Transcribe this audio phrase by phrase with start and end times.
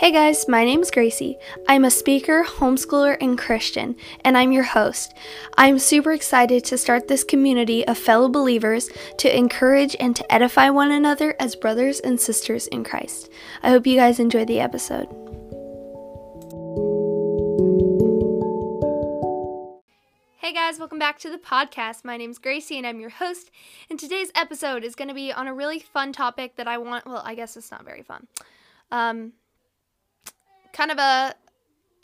[0.00, 1.36] Hey guys, my name is Gracie.
[1.68, 5.12] I'm a speaker, homeschooler, and Christian, and I'm your host.
[5.58, 10.70] I'm super excited to start this community of fellow believers to encourage and to edify
[10.70, 13.28] one another as brothers and sisters in Christ.
[13.62, 15.04] I hope you guys enjoy the episode.
[20.38, 22.06] Hey guys, welcome back to the podcast.
[22.06, 23.50] My name is Gracie and I'm your host.
[23.90, 27.04] And today's episode is going to be on a really fun topic that I want,
[27.04, 28.28] well, I guess it's not very fun.
[28.90, 29.34] Um,
[30.72, 31.34] kind of a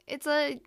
[0.06, 0.60] it's a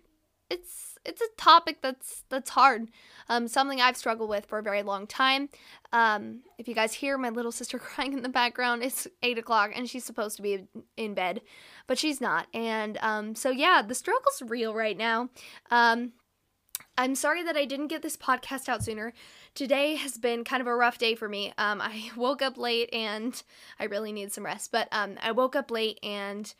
[0.50, 2.88] it's it's a topic that's that's hard.
[3.28, 5.48] Um, something I've struggled with for a very long time.
[5.92, 9.70] Um, if you guys hear my little sister crying in the background, it's eight o'clock
[9.74, 11.40] and she's supposed to be in bed,
[11.86, 12.48] but she's not.
[12.52, 15.30] And um, so yeah, the struggle's real right now.
[15.70, 16.12] Um,
[16.98, 19.14] I'm sorry that I didn't get this podcast out sooner.
[19.54, 21.52] Today has been kind of a rough day for me.
[21.56, 23.40] Um, I woke up late and
[23.78, 26.52] I really need some rest, but um, I woke up late and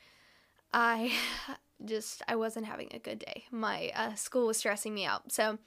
[0.72, 1.12] I
[1.84, 3.44] just I wasn't having a good day.
[3.50, 5.58] My uh, school was stressing me out, so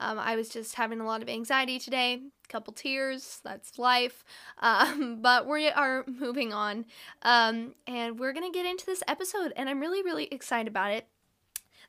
[0.00, 2.20] um, I was just having a lot of anxiety today.
[2.48, 4.24] Couple tears, that's life.
[4.58, 6.86] Um, but we are moving on,
[7.22, 11.06] um, and we're gonna get into this episode, and I'm really really excited about it.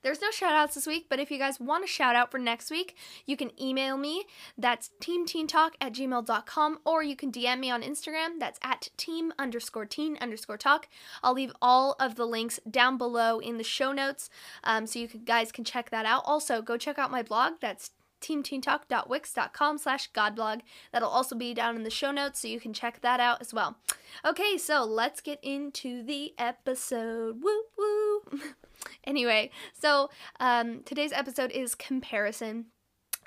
[0.05, 2.37] There's no shout outs this week, but if you guys want a shout out for
[2.37, 4.25] next week, you can email me.
[4.55, 8.39] That's teamteentalk at gmail.com, or you can DM me on Instagram.
[8.39, 10.87] That's at team underscore teen underscore talk.
[11.23, 14.29] I'll leave all of the links down below in the show notes
[14.63, 16.21] um, so you guys can check that out.
[16.27, 17.53] Also, go check out my blog.
[17.59, 17.89] That's
[18.21, 20.61] teamteentalk.wix.com slash godblog.
[20.91, 23.55] That'll also be down in the show notes, so you can check that out as
[23.55, 23.77] well.
[24.23, 27.41] Okay, so let's get into the episode.
[27.41, 28.41] Woo woo!
[29.05, 32.65] anyway, so um, today's episode is comparison.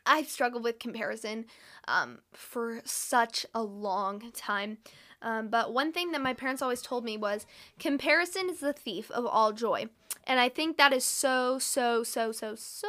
[0.07, 1.47] I've struggled with comparison
[1.87, 4.79] um, for such a long time.
[5.21, 7.47] Um, but one thing that my parents always told me was
[7.79, 9.87] comparison is the thief of all joy.
[10.27, 12.88] And I think that is so, so, so, so, so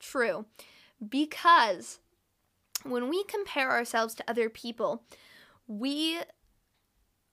[0.00, 0.46] true.
[1.06, 2.00] Because
[2.84, 5.02] when we compare ourselves to other people,
[5.66, 6.20] we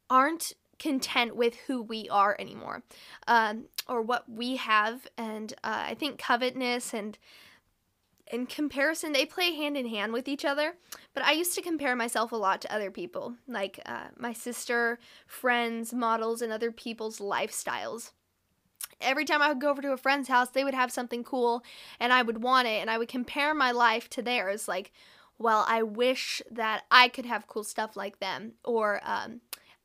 [0.09, 2.83] aren't content with who we are anymore
[3.25, 5.07] um, or what we have.
[5.17, 7.17] And uh, i think covetousness and
[8.31, 10.75] in comparison they play hand in hand with each other.
[11.13, 14.99] But i used to compare myself a lot to other people like uh, my sister
[15.25, 18.11] friends models and other people's lifestyles.
[18.99, 21.63] Every time i would go over to a friend's house they would have something cool
[21.99, 24.91] and i would want it and i would compare my life to theirs like
[25.37, 29.41] well i wish that i could have cool stuff like them or um,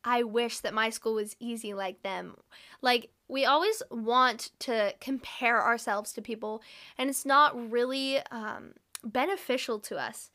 [0.08, 2.36] I wish that my school was easy like them.
[2.80, 6.62] Like, we always want to compare ourselves to people,
[6.96, 8.72] and it's not really um,
[9.04, 10.30] beneficial to us.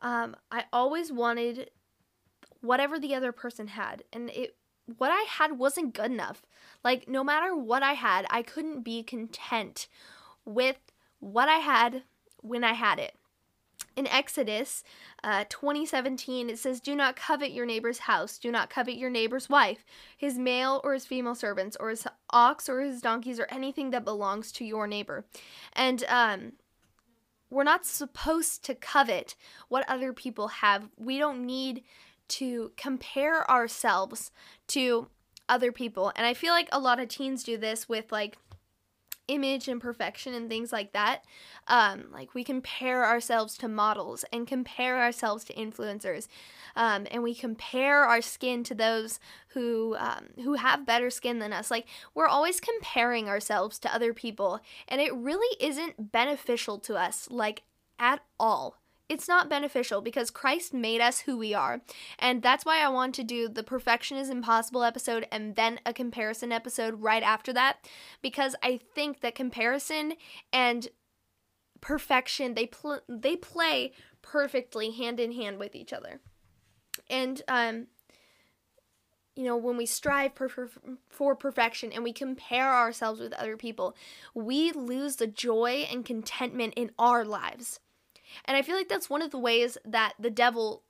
[0.00, 1.70] Um, I always wanted
[2.60, 4.54] whatever the other person had, and it
[4.96, 6.42] what I had wasn't good enough.
[6.84, 9.88] Like, no matter what I had, I couldn't be content
[10.44, 10.76] with
[11.18, 12.04] what I had
[12.42, 13.16] when I had it
[13.96, 14.84] in Exodus
[15.24, 18.38] uh, 2017, it says, Do not covet your neighbor's house.
[18.38, 19.84] Do not covet your neighbor's wife,
[20.16, 24.04] his male or his female servants, or his ox or his donkeys, or anything that
[24.04, 25.24] belongs to your neighbor.
[25.72, 26.52] And um,
[27.48, 29.34] we're not supposed to covet
[29.68, 30.88] what other people have.
[30.96, 31.82] We don't need
[32.28, 34.30] to compare ourselves
[34.68, 35.08] to
[35.48, 36.12] other people.
[36.16, 38.36] And I feel like a lot of teens do this with like
[39.28, 41.24] image and perfection and things like that.
[41.66, 46.28] Um, like we compare ourselves to models and compare ourselves to influencers,
[46.76, 51.52] um, and we compare our skin to those who um, who have better skin than
[51.52, 51.70] us.
[51.70, 57.28] Like we're always comparing ourselves to other people, and it really isn't beneficial to us,
[57.30, 57.62] like
[57.98, 58.78] at all
[59.08, 61.80] it's not beneficial because Christ made us who we are.
[62.18, 65.92] And that's why I want to do the Perfection is Impossible episode and then a
[65.92, 67.88] comparison episode right after that
[68.22, 70.14] because I think that comparison
[70.52, 70.88] and
[71.80, 76.20] perfection they pl- they play perfectly hand in hand with each other.
[77.08, 77.86] And um
[79.36, 83.94] you know, when we strive for, perfection and we compare ourselves with other people,
[84.34, 87.78] we lose the joy and contentment in our lives.
[88.44, 90.82] And I feel like that's one of the ways that the devil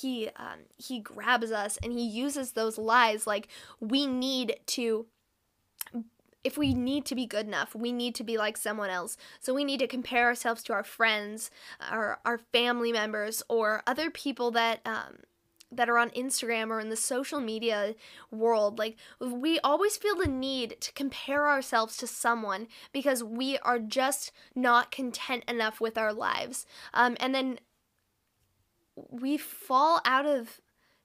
[0.00, 5.06] he um, he grabs us and he uses those lies like we need to
[6.44, 9.16] if we need to be good enough, we need to be like someone else.
[9.40, 11.50] So we need to compare ourselves to our friends,
[11.80, 15.18] our our family members, or other people that um,
[15.72, 17.94] that are on Instagram or in the social media
[18.30, 18.78] world.
[18.78, 24.32] Like, we always feel the need to compare ourselves to someone because we are just
[24.54, 26.66] not content enough with our lives.
[26.92, 27.58] Um, and then
[28.94, 30.60] we fall out of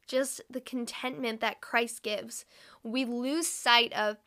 [0.07, 2.45] just the contentment that Christ gives.
[2.83, 4.17] We lose sight of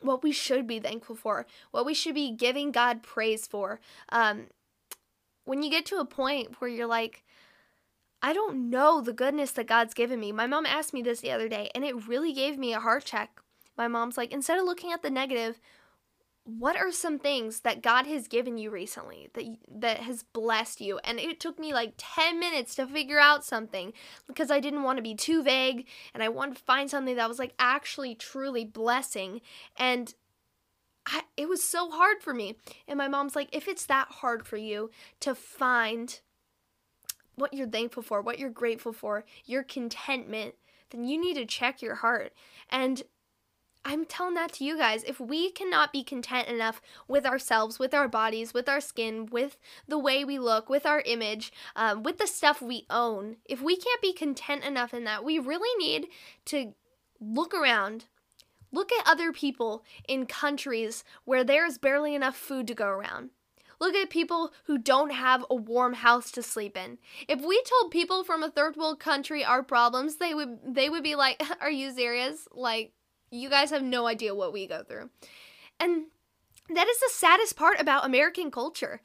[0.00, 3.80] what we should be thankful for, what we should be giving God praise for.
[4.10, 4.46] Um,
[5.44, 7.24] when you get to a point where you're like,
[8.22, 10.32] I don't know the goodness that God's given me.
[10.32, 13.04] My mom asked me this the other day, and it really gave me a heart
[13.04, 13.40] check.
[13.76, 15.60] My mom's like, instead of looking at the negative,
[16.44, 19.44] what are some things that God has given you recently that
[19.80, 20.98] that has blessed you?
[21.04, 23.92] And it took me like 10 minutes to figure out something
[24.26, 27.28] because I didn't want to be too vague and I wanted to find something that
[27.28, 29.42] was like actually truly blessing
[29.76, 30.14] and
[31.06, 32.56] I, it was so hard for me.
[32.86, 34.90] And my mom's like, if it's that hard for you
[35.20, 36.20] to find
[37.38, 40.54] what you're thankful for, what you're grateful for, your contentment,
[40.90, 42.32] then you need to check your heart.
[42.70, 43.02] And
[43.84, 45.02] I'm telling that to you guys.
[45.04, 49.56] If we cannot be content enough with ourselves, with our bodies, with our skin, with
[49.86, 53.76] the way we look, with our image, um, with the stuff we own, if we
[53.76, 56.08] can't be content enough in that, we really need
[56.46, 56.74] to
[57.20, 58.06] look around.
[58.70, 63.30] Look at other people in countries where there's barely enough food to go around.
[63.80, 66.98] Look at people who don't have a warm house to sleep in.
[67.28, 71.02] If we told people from a third world country our problems, they would they would
[71.02, 72.48] be like, "Are you serious?
[72.52, 72.92] Like
[73.30, 75.10] you guys have no idea what we go through.
[75.78, 76.06] And
[76.70, 79.02] that is the saddest part about American culture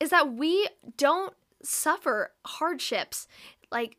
[0.00, 3.26] is that we don't suffer hardships.
[3.70, 3.96] Like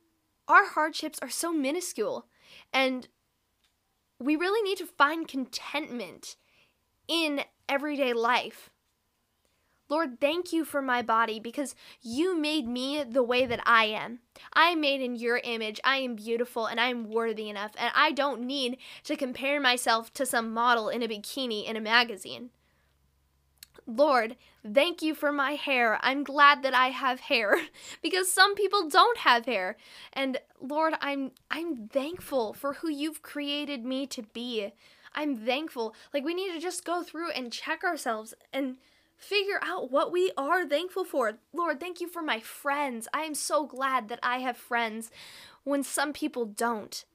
[0.48, 2.28] our hardships are so minuscule
[2.72, 3.08] and
[4.20, 6.36] we really need to find contentment
[7.08, 8.70] in everyday life.
[9.88, 14.20] Lord, thank you for my body because you made me the way that I am.
[14.54, 15.80] I am made in your image.
[15.84, 20.12] I am beautiful and I am worthy enough, and I don't need to compare myself
[20.14, 22.50] to some model in a bikini in a magazine.
[23.88, 24.36] Lord,
[24.68, 26.00] thank you for my hair.
[26.02, 27.60] I'm glad that I have hair
[28.02, 29.78] because some people don't have hair.
[30.14, 34.74] And Lord, I'm I'm thankful for who you've created me to be.
[35.14, 35.94] I'm thankful.
[36.14, 38.78] Like we need to just go through and check ourselves and
[39.16, 41.34] figure out what we are thankful for.
[41.54, 43.08] Lord, thank you for my friends.
[43.14, 45.12] I am so glad that I have friends
[45.64, 47.06] when some people don't.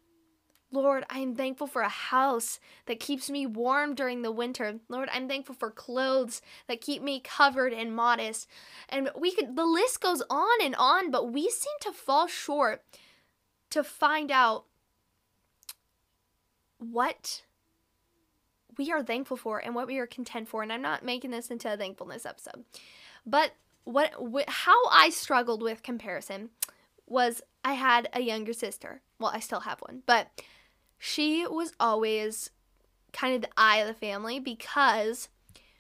[0.73, 4.79] Lord, I am thankful for a house that keeps me warm during the winter.
[4.89, 8.47] Lord, I'm thankful for clothes that keep me covered and modest.
[8.89, 12.85] And we could the list goes on and on, but we seem to fall short
[13.71, 14.65] to find out
[16.79, 17.43] what
[18.77, 20.63] we are thankful for and what we are content for.
[20.63, 22.65] And I'm not making this into a thankfulness episode.
[23.27, 23.53] But
[23.85, 26.51] what wh- how I struggled with comparison
[27.07, 29.03] was I had a younger sister.
[29.19, 30.29] Well, I still have one, but
[30.99, 32.51] she was always
[33.13, 35.29] kind of the eye of the family because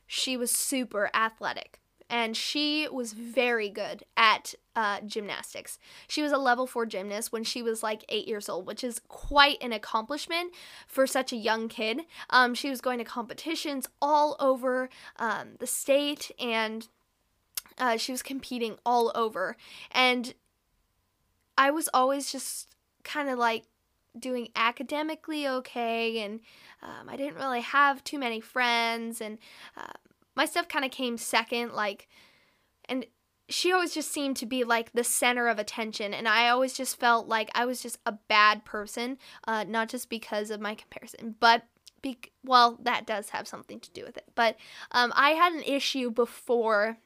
[0.06, 1.78] she was super athletic
[2.10, 5.78] and she was very good at uh, gymnastics.
[6.08, 9.00] She was a level four gymnast when she was like eight years old, which is
[9.08, 10.52] quite an accomplishment
[10.86, 12.02] for such a young kid.
[12.28, 16.88] Um, she was going to competitions all over um, the state and
[17.78, 19.56] uh, she was competing all over.
[19.92, 20.34] And
[21.56, 22.68] I was always just
[23.04, 23.64] kind of like
[24.18, 26.40] doing academically okay, and
[26.82, 29.38] um, I didn't really have too many friends, and
[29.76, 29.92] uh,
[30.34, 32.08] my stuff kind of came second like
[32.88, 33.06] and
[33.48, 36.98] she always just seemed to be like the center of attention and i always just
[36.98, 41.34] felt like i was just a bad person uh, not just because of my comparison
[41.40, 41.64] but
[42.02, 44.56] be- well that does have something to do with it but
[44.92, 46.96] um, i had an issue before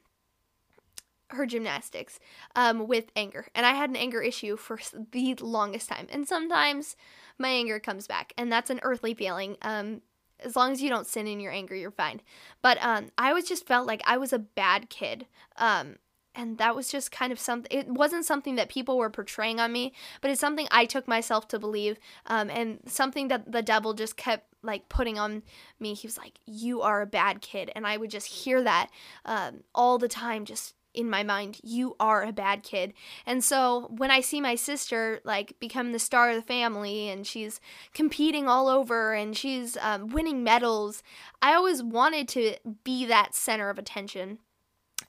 [1.30, 2.20] her gymnastics
[2.54, 4.78] um, with anger and i had an anger issue for
[5.12, 6.96] the longest time and sometimes
[7.38, 10.00] my anger comes back and that's an earthly feeling um,
[10.44, 12.20] as long as you don't sin in your anger, you're fine.
[12.62, 15.26] But um, I always just felt like I was a bad kid.
[15.56, 15.96] Um,
[16.34, 19.72] and that was just kind of something it wasn't something that people were portraying on
[19.72, 21.96] me but it's something i took myself to believe
[22.26, 25.42] um, and something that the devil just kept like putting on
[25.78, 28.90] me he was like you are a bad kid and i would just hear that
[29.24, 32.94] um, all the time just in my mind, you are a bad kid.
[33.26, 37.26] And so when I see my sister like become the star of the family and
[37.26, 37.60] she's
[37.92, 41.02] competing all over and she's um, winning medals,
[41.42, 44.38] I always wanted to be that center of attention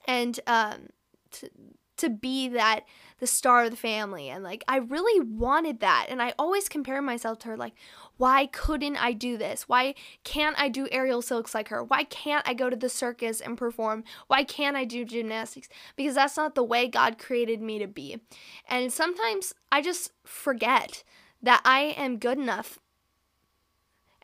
[0.06, 0.88] and um,
[1.32, 1.50] to,
[1.96, 2.84] to be that
[3.18, 7.00] the star of the family and like I really wanted that and I always compare
[7.00, 7.72] myself to her like
[8.16, 9.68] why couldn't I do this?
[9.68, 9.94] Why
[10.24, 11.84] can't I do aerial silks like her?
[11.84, 14.04] Why can't I go to the circus and perform?
[14.26, 15.68] Why can't I do gymnastics?
[15.96, 18.20] Because that's not the way God created me to be.
[18.68, 21.04] And sometimes I just forget
[21.42, 22.78] that I am good enough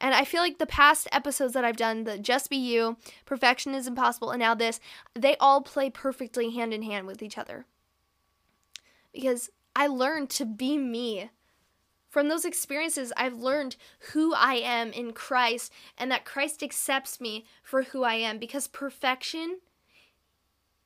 [0.02, 3.72] and I feel like the past episodes that I've done, the Just Be You, Perfection
[3.72, 4.80] is Impossible, and now this,
[5.14, 7.66] they all play perfectly hand in hand with each other.
[9.14, 11.30] Because I learned to be me
[12.12, 13.76] From those experiences, I've learned
[14.12, 18.68] who I am in Christ and that Christ accepts me for who I am because
[18.68, 19.60] perfection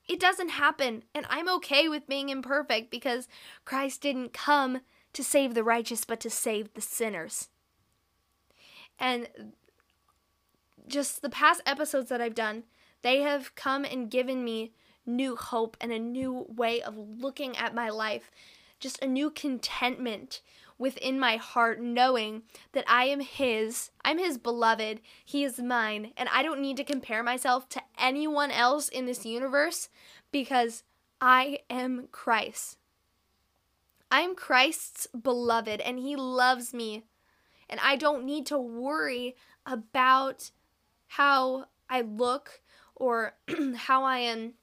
[0.07, 3.27] it doesn't happen and I'm okay with being imperfect because
[3.65, 4.83] Christ didn't come
[5.15, 7.49] to save the righteous but to save the sinners.
[8.97, 9.27] And
[10.87, 12.63] just the past episodes that I've done,
[13.03, 17.75] they have come and given me new hope and a new way of looking at
[17.75, 18.31] my life,
[18.79, 20.41] just a new contentment
[20.79, 22.43] within my heart, knowing
[22.73, 26.85] that I am His, I'm His beloved, He is mine, and I don't need to
[26.85, 29.89] compare myself to anyone else in this universe
[30.33, 30.83] because
[31.21, 32.79] I am Christ.
[34.11, 37.05] I'm Christ's beloved, and He loves me,
[37.69, 40.51] and I don't need to worry about
[41.09, 42.61] how I look
[42.95, 43.35] or
[43.77, 44.55] how I am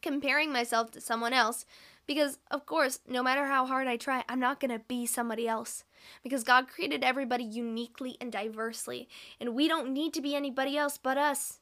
[0.00, 1.66] comparing myself to someone else
[2.08, 5.46] because, of course, no matter how hard I try, I'm not going to be somebody
[5.46, 5.84] else.
[6.24, 9.10] Because God created everybody uniquely and diversely.
[9.38, 11.58] And we don't need to be anybody else but us.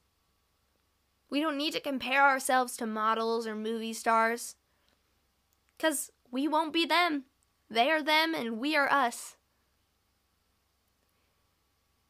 [1.28, 4.54] We don't need to compare ourselves to models or movie stars.
[5.76, 7.24] Because we won't be them.
[7.68, 9.34] They are them and we are us.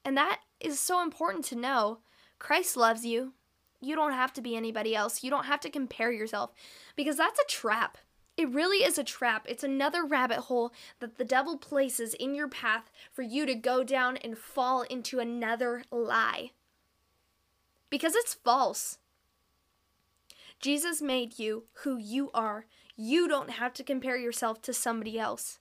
[0.04, 2.00] And that is so important to know.
[2.38, 3.32] Christ loves you.
[3.80, 5.24] You don't have to be anybody else.
[5.24, 6.52] You don't have to compare yourself
[6.96, 7.96] because that's a trap.
[8.36, 9.46] It really is a trap.
[9.48, 13.82] It's another rabbit hole that the devil places in your path for you to go
[13.82, 16.50] down and fall into another lie.
[17.88, 18.98] Because it's false.
[20.60, 22.66] Jesus made you who you are.
[22.96, 25.58] You don't have to compare yourself to somebody else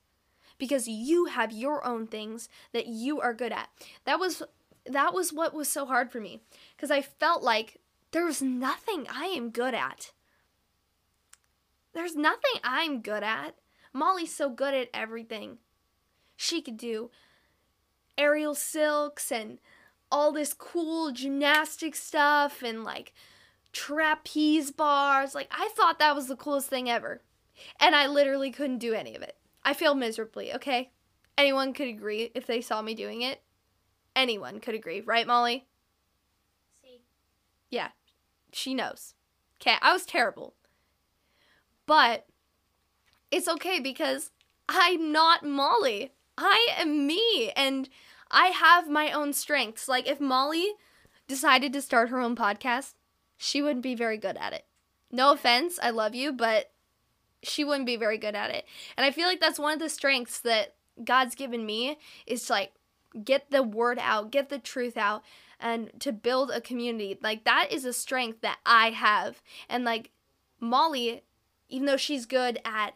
[0.57, 3.69] because you have your own things that you are good at.
[4.05, 4.41] That was
[4.85, 6.41] that was what was so hard for me
[6.75, 7.79] because I felt like
[8.11, 10.11] there was nothing I am good at.
[11.95, 13.55] There's nothing I'm good at.
[13.93, 15.59] Molly's so good at everything.
[16.35, 17.09] She could do
[18.17, 19.59] aerial silks and
[20.11, 23.13] all this cool gymnastic stuff and like
[23.71, 25.33] trapeze bars.
[25.33, 27.21] Like, I thought that was the coolest thing ever.
[27.79, 29.37] And I literally couldn't do any of it.
[29.63, 30.91] I failed miserably, okay?
[31.37, 33.41] Anyone could agree if they saw me doing it.
[34.15, 35.65] Anyone could agree, right, Molly?
[36.81, 37.01] See.
[37.69, 37.89] Yeah,
[38.51, 39.13] she knows.
[39.61, 40.54] Okay, I was terrible.
[41.85, 42.25] But
[43.31, 44.31] it's okay because
[44.67, 46.13] I'm not Molly.
[46.37, 47.89] I am me and
[48.31, 49.87] I have my own strengths.
[49.87, 50.73] Like if Molly
[51.27, 52.93] decided to start her own podcast,
[53.37, 54.65] she wouldn't be very good at it.
[55.11, 56.71] No offense, I love you, but
[57.43, 58.65] she wouldn't be very good at it.
[58.97, 62.53] And I feel like that's one of the strengths that God's given me is to
[62.53, 62.73] like
[63.23, 65.23] get the word out, get the truth out
[65.59, 67.17] and to build a community.
[67.21, 69.41] Like that is a strength that I have.
[69.69, 70.11] And like
[70.59, 71.23] Molly
[71.69, 72.95] even though she's good at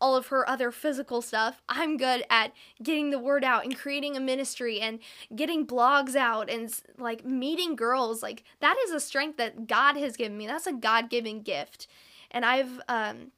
[0.00, 4.16] all of her other physical stuff, I'm good at getting the word out and creating
[4.16, 4.98] a ministry and
[5.34, 8.22] getting blogs out and like meeting girls.
[8.22, 10.46] Like that is a strength that God has given me.
[10.46, 11.86] That's a God-given gift.
[12.30, 13.32] And I've um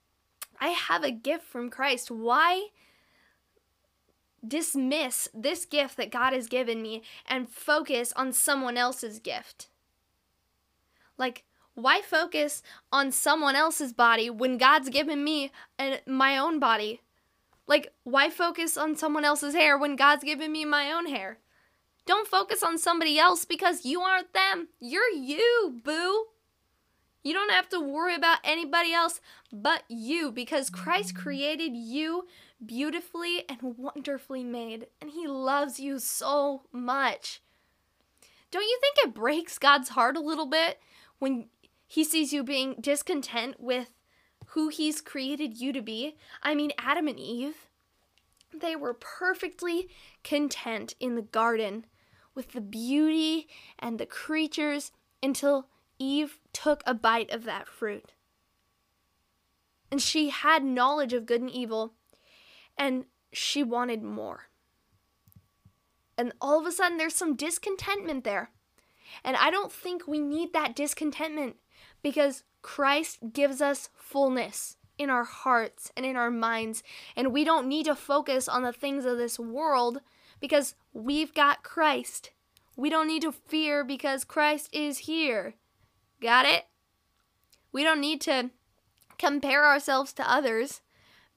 [0.61, 2.11] I have a gift from Christ.
[2.11, 2.69] Why
[4.47, 9.69] dismiss this gift that God has given me and focus on someone else's gift?
[11.19, 15.51] Like why focus on someone else's body when God's given me
[16.07, 17.01] my own body?
[17.67, 21.39] Like, why focus on someone else's hair when God's given me my own hair?
[22.05, 24.69] Don't focus on somebody else because you aren't them.
[24.81, 26.27] You're you, boo.
[27.23, 29.21] You don't have to worry about anybody else
[29.53, 32.27] but you because Christ created you
[32.65, 37.41] beautifully and wonderfully made, and He loves you so much.
[38.51, 40.81] Don't you think it breaks God's heart a little bit
[41.21, 41.47] when
[41.93, 43.91] he sees you being discontent with
[44.47, 46.17] who he's created you to be.
[46.43, 47.69] I mean, Adam and Eve,
[48.51, 49.91] they were perfectly
[50.25, 51.85] content in the garden
[52.35, 53.47] with the beauty
[53.79, 54.91] and the creatures
[55.23, 55.67] until
[55.99, 58.13] Eve took a bite of that fruit.
[59.91, 61.93] And she had knowledge of good and evil,
[62.79, 64.49] and she wanted more.
[66.17, 68.51] And all of a sudden, there's some discontentment there.
[69.23, 71.57] And I don't think we need that discontentment
[72.03, 76.83] because Christ gives us fullness in our hearts and in our minds,
[77.17, 80.01] and we don't need to focus on the things of this world
[80.41, 82.31] because we've got Christ.
[82.77, 85.55] We don't need to fear because Christ is here.
[86.21, 86.65] Got it?
[87.73, 88.51] We don't need to
[89.19, 90.81] compare ourselves to others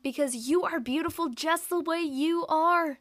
[0.03, 2.99] because you are beautiful just the way you are.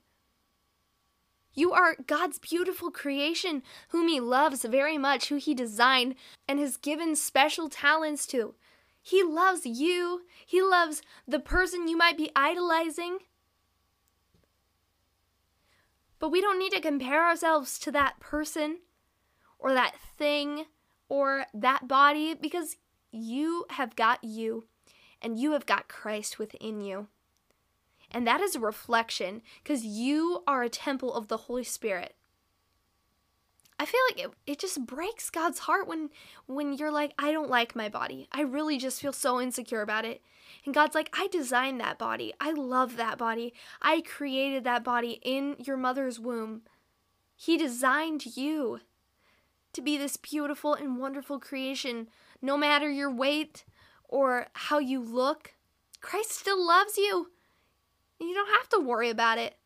[1.54, 6.16] You are God's beautiful creation, whom He loves very much, who He designed
[6.49, 8.54] and has given special talents to.
[9.00, 10.23] He loves you.
[10.44, 13.18] He loves the person you might be idolizing.
[16.18, 18.78] But we don't need to compare ourselves to that person
[19.58, 20.64] or that thing
[21.08, 22.76] or that body because
[23.11, 24.64] you have got you
[25.20, 27.08] and you have got Christ within you.
[28.14, 32.14] And that is a reflection because you are a temple of the Holy Spirit.
[33.76, 36.11] I feel like it, it just breaks God's heart when
[36.47, 38.28] when you're like, I don't like my body.
[38.30, 40.23] I really just feel so insecure about it.
[40.64, 42.33] And God's like, I designed that body.
[42.40, 43.52] I love that body.
[43.83, 46.62] I created that body in your mother's womb.
[47.35, 48.78] He designed you
[49.73, 52.09] to be this beautiful and wonderful creation,
[52.40, 53.64] no matter your weight
[54.09, 55.54] or how you look.
[56.00, 57.33] Christ still loves you.
[58.21, 59.56] You don't have to worry about it.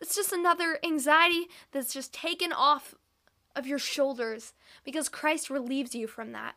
[0.00, 2.94] It's just another anxiety that's just taken off
[3.54, 6.54] of your shoulders because Christ relieves you from that.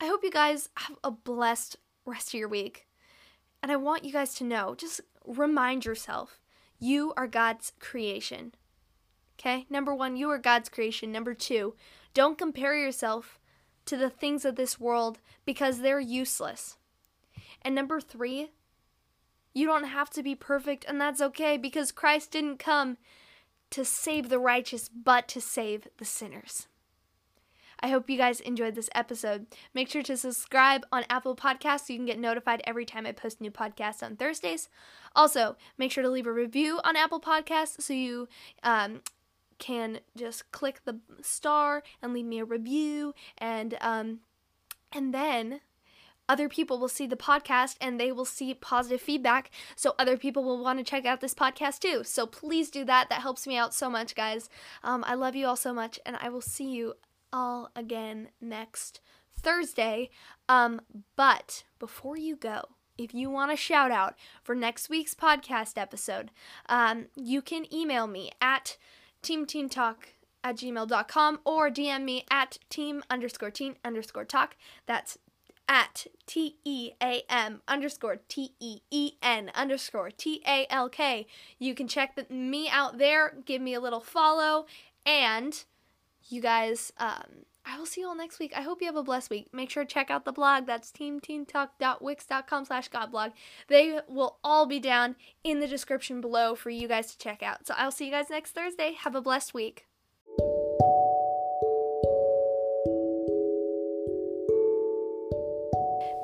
[0.00, 2.88] I hope you guys have a blessed rest of your week.
[3.62, 6.40] And I want you guys to know just remind yourself
[6.80, 8.54] you are God's creation.
[9.38, 9.66] Okay?
[9.70, 11.12] Number one, you are God's creation.
[11.12, 11.74] Number two,
[12.14, 13.38] don't compare yourself
[13.86, 16.76] to the things of this world because they're useless.
[17.62, 18.50] And number three,
[19.54, 22.96] you don't have to be perfect, and that's okay because Christ didn't come
[23.70, 26.68] to save the righteous, but to save the sinners.
[27.80, 29.46] I hope you guys enjoyed this episode.
[29.74, 33.12] Make sure to subscribe on Apple Podcasts so you can get notified every time I
[33.12, 34.68] post new podcasts on Thursdays.
[35.16, 38.28] Also, make sure to leave a review on Apple Podcasts so you
[38.62, 39.00] um,
[39.58, 44.20] can just click the star and leave me a review, and um,
[44.92, 45.60] and then
[46.28, 49.50] other people will see the podcast and they will see positive feedback.
[49.76, 52.04] So other people will want to check out this podcast too.
[52.04, 53.08] So please do that.
[53.08, 54.48] That helps me out so much, guys.
[54.82, 56.94] Um, I love you all so much, and I will see you
[57.32, 59.00] all again next
[59.36, 60.10] Thursday.
[60.48, 60.80] Um,
[61.16, 62.62] but before you go,
[62.98, 66.30] if you want a shout out for next week's podcast episode,
[66.66, 68.76] um, you can email me at
[69.22, 69.96] teamteentalk
[70.44, 74.56] at gmail.com or DM me at team underscore teen underscore talk.
[74.86, 75.18] That's
[75.72, 81.26] at T E A M underscore T E E N underscore T A L K.
[81.58, 84.66] You can check the, me out there, give me a little follow,
[85.06, 85.64] and
[86.28, 88.52] you guys, um, I will see you all next week.
[88.54, 89.48] I hope you have a blessed week.
[89.50, 90.66] Make sure to check out the blog.
[90.66, 93.32] That's teamteentalk.wix.com slash godblog.
[93.68, 97.66] They will all be down in the description below for you guys to check out.
[97.66, 98.94] So I'll see you guys next Thursday.
[98.98, 99.86] Have a blessed week.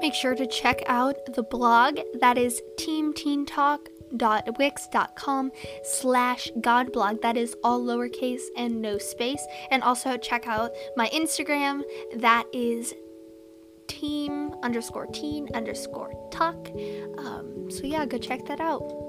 [0.09, 1.99] Make sure to check out the blog.
[2.18, 7.21] That is teamteentalk.wix.com slash godblog.
[7.21, 9.47] That is all lowercase and no space.
[9.71, 11.83] And also check out my Instagram.
[12.16, 12.94] That is
[13.87, 16.71] team underscore teen underscore talk.
[17.18, 19.08] Um, so yeah, go check that out.